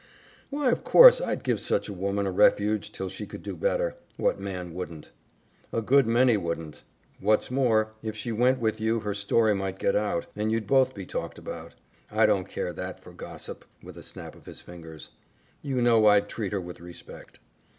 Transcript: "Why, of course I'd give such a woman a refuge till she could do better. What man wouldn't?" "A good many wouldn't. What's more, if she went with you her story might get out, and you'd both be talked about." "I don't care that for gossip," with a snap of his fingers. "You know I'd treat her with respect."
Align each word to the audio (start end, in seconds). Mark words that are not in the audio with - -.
"Why, 0.49 0.71
of 0.71 0.83
course 0.83 1.21
I'd 1.21 1.43
give 1.43 1.59
such 1.59 1.87
a 1.87 1.93
woman 1.93 2.25
a 2.25 2.31
refuge 2.31 2.91
till 2.91 3.07
she 3.07 3.27
could 3.27 3.43
do 3.43 3.55
better. 3.55 3.97
What 4.17 4.39
man 4.39 4.73
wouldn't?" 4.73 5.11
"A 5.71 5.79
good 5.79 6.07
many 6.07 6.37
wouldn't. 6.37 6.81
What's 7.19 7.51
more, 7.51 7.93
if 8.01 8.15
she 8.17 8.31
went 8.31 8.57
with 8.59 8.81
you 8.81 9.01
her 9.01 9.13
story 9.13 9.53
might 9.53 9.77
get 9.77 9.95
out, 9.95 10.25
and 10.35 10.51
you'd 10.51 10.65
both 10.65 10.95
be 10.95 11.05
talked 11.05 11.37
about." 11.37 11.75
"I 12.09 12.25
don't 12.25 12.49
care 12.49 12.73
that 12.73 12.99
for 12.99 13.11
gossip," 13.13 13.63
with 13.83 13.95
a 13.95 14.01
snap 14.01 14.33
of 14.33 14.47
his 14.47 14.59
fingers. 14.59 15.11
"You 15.61 15.83
know 15.83 16.07
I'd 16.07 16.27
treat 16.27 16.51
her 16.53 16.59
with 16.61 16.79
respect." 16.79 17.39